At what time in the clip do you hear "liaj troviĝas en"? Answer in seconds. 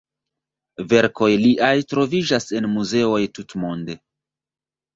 1.41-2.69